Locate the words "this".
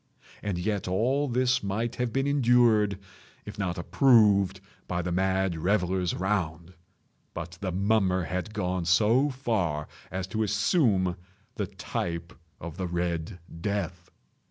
1.27-1.61